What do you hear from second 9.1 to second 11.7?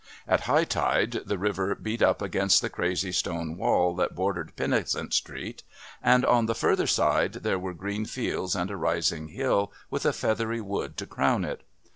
hill with a feathery wood to crown it.